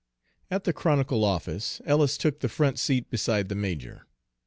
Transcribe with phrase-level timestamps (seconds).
[0.49, 4.07] At the Chronicle office Ellis took the front seat beside the major.